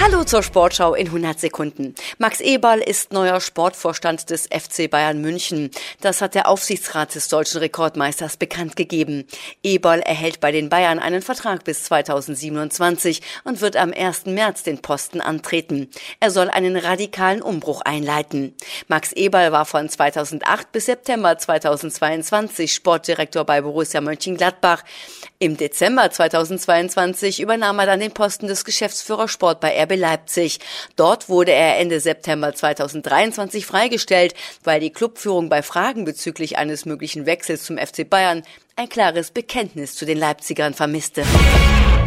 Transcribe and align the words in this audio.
Hallo 0.00 0.22
zur 0.22 0.44
Sportschau 0.44 0.94
in 0.94 1.08
100 1.08 1.40
Sekunden. 1.40 1.96
Max 2.18 2.40
Eberl 2.40 2.78
ist 2.78 3.12
neuer 3.12 3.40
Sportvorstand 3.40 4.30
des 4.30 4.46
FC 4.46 4.88
Bayern 4.88 5.20
München. 5.20 5.72
Das 6.00 6.22
hat 6.22 6.36
der 6.36 6.46
Aufsichtsrat 6.46 7.16
des 7.16 7.26
deutschen 7.26 7.58
Rekordmeisters 7.58 8.36
bekannt 8.36 8.76
gegeben. 8.76 9.26
Eberl 9.64 9.98
erhält 9.98 10.38
bei 10.38 10.52
den 10.52 10.68
Bayern 10.68 11.00
einen 11.00 11.20
Vertrag 11.20 11.64
bis 11.64 11.82
2027 11.84 13.22
und 13.42 13.60
wird 13.60 13.76
am 13.76 13.92
1. 13.92 14.26
März 14.26 14.62
den 14.62 14.78
Posten 14.78 15.20
antreten. 15.20 15.90
Er 16.20 16.30
soll 16.30 16.48
einen 16.48 16.76
radikalen 16.76 17.42
Umbruch 17.42 17.80
einleiten. 17.80 18.54
Max 18.86 19.12
Eberl 19.12 19.50
war 19.50 19.66
von 19.66 19.88
2008 19.88 20.70
bis 20.70 20.86
September 20.86 21.36
2022 21.36 22.72
Sportdirektor 22.72 23.44
bei 23.44 23.60
Borussia 23.62 24.00
Mönchengladbach. 24.00 24.84
Im 25.40 25.56
Dezember 25.56 26.08
2022 26.10 27.40
übernahm 27.40 27.78
er 27.80 27.86
dann 27.86 28.00
den 28.00 28.12
Posten 28.12 28.46
des 28.46 28.64
Geschäftsführers 28.64 29.32
Sport 29.32 29.60
bei 29.60 29.80
RB 29.82 29.97
Leipzig. 29.98 30.60
Dort 30.96 31.28
wurde 31.28 31.52
er 31.52 31.78
Ende 31.78 32.00
September 32.00 32.54
2023 32.54 33.66
freigestellt, 33.66 34.34
weil 34.64 34.80
die 34.80 34.92
Clubführung 34.92 35.48
bei 35.48 35.62
Fragen 35.62 36.04
bezüglich 36.04 36.58
eines 36.58 36.84
möglichen 36.86 37.26
Wechsels 37.26 37.64
zum 37.64 37.78
FC 37.78 38.08
Bayern 38.08 38.42
ein 38.78 38.88
klares 38.88 39.32
Bekenntnis 39.32 39.96
zu 39.96 40.06
den 40.06 40.18
Leipzigern 40.18 40.72
vermisste. 40.72 41.24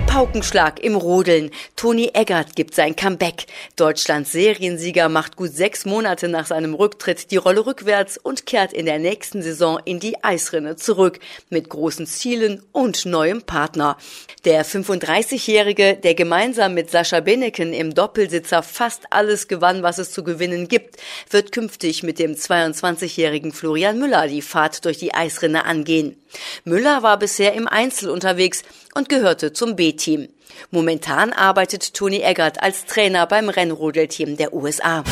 Paukenschlag 0.07 0.81
im 0.81 0.95
Rodeln. 0.95 1.51
Toni 1.75 2.11
Eggert 2.13 2.55
gibt 2.55 2.75
sein 2.75 2.95
Comeback. 2.95 3.45
Deutschlands 3.75 4.31
Seriensieger 4.31 5.09
macht 5.09 5.35
gut 5.35 5.51
sechs 5.51 5.85
Monate 5.85 6.29
nach 6.29 6.45
seinem 6.45 6.73
Rücktritt 6.73 7.31
die 7.31 7.37
Rolle 7.37 7.65
rückwärts 7.65 8.17
und 8.17 8.45
kehrt 8.45 8.71
in 8.71 8.85
der 8.85 8.99
nächsten 8.99 9.41
Saison 9.41 9.79
in 9.83 9.99
die 9.99 10.23
Eisrinne 10.23 10.77
zurück. 10.77 11.19
Mit 11.49 11.69
großen 11.69 12.07
Zielen 12.07 12.63
und 12.71 13.05
neuem 13.05 13.41
Partner. 13.41 13.97
Der 14.45 14.65
35-Jährige, 14.65 15.95
der 15.95 16.15
gemeinsam 16.15 16.73
mit 16.73 16.89
Sascha 16.89 17.19
Beneken 17.19 17.73
im 17.73 17.93
Doppelsitzer 17.93 18.63
fast 18.63 19.03
alles 19.11 19.47
gewann, 19.49 19.83
was 19.83 19.97
es 19.97 20.11
zu 20.11 20.23
gewinnen 20.23 20.69
gibt, 20.69 20.97
wird 21.29 21.51
künftig 21.51 22.03
mit 22.03 22.19
dem 22.19 22.33
22-jährigen 22.33 23.51
Florian 23.51 23.99
Müller 23.99 24.27
die 24.27 24.41
Fahrt 24.41 24.85
durch 24.85 24.97
die 24.97 25.13
Eisrinne 25.13 25.65
angehen. 25.65 26.20
Müller 26.63 27.03
war 27.03 27.17
bisher 27.17 27.53
im 27.53 27.67
Einzel 27.67 28.09
unterwegs 28.09 28.63
und 28.93 29.09
gehörte 29.09 29.53
zum 29.53 29.75
B-Team. 29.75 30.29
Momentan 30.69 31.33
arbeitet 31.33 31.93
Toni 31.93 32.21
Eggert 32.21 32.61
als 32.61 32.85
Trainer 32.85 33.25
beim 33.25 33.49
Rennrodelteam 33.49 34.37
der 34.37 34.53
USA. 34.53 35.03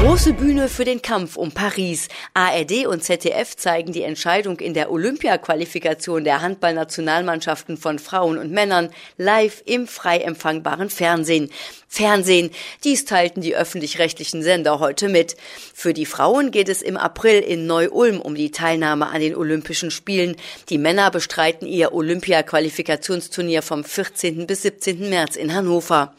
Große 0.00 0.34
Bühne 0.34 0.68
für 0.68 0.84
den 0.84 1.00
Kampf 1.00 1.36
um 1.36 1.52
Paris. 1.52 2.08
ARD 2.34 2.86
und 2.86 3.02
ZDF 3.02 3.56
zeigen 3.56 3.92
die 3.92 4.02
Entscheidung 4.02 4.58
in 4.58 4.74
der 4.74 4.90
Olympia-Qualifikation 4.90 6.24
der 6.24 6.42
Handballnationalmannschaften 6.42 7.78
von 7.78 7.98
Frauen 7.98 8.36
und 8.36 8.50
Männern 8.50 8.90
live 9.16 9.62
im 9.64 9.86
frei 9.86 10.18
empfangbaren 10.18 10.90
Fernsehen. 10.90 11.50
Fernsehen, 11.88 12.50
dies 12.82 13.04
teilten 13.04 13.40
die 13.40 13.54
öffentlich-rechtlichen 13.54 14.42
Sender 14.42 14.80
heute 14.80 15.08
mit. 15.08 15.36
Für 15.72 15.94
die 15.94 16.06
Frauen 16.06 16.50
geht 16.50 16.68
es 16.68 16.82
im 16.82 16.96
April 16.96 17.40
in 17.40 17.66
Neu-Ulm 17.66 18.20
um 18.20 18.34
die 18.34 18.50
Teilnahme 18.50 19.06
an 19.06 19.20
den 19.20 19.36
Olympischen 19.36 19.92
Spielen. 19.92 20.36
Die 20.68 20.78
Männer 20.78 21.10
bestreiten 21.10 21.66
ihr 21.66 21.92
Olympia-Qualifikationsturnier 21.92 23.62
vom 23.62 23.84
14. 23.84 24.46
bis 24.46 24.62
17. 24.62 25.08
März 25.08 25.36
in 25.36 25.54
Hannover. 25.54 26.14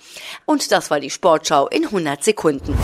Und 0.46 0.72
das 0.72 0.92
war 0.92 1.00
die 1.00 1.10
Sportschau 1.10 1.68
in 1.68 1.86
100 1.86 2.24
Sekunden. 2.24 2.76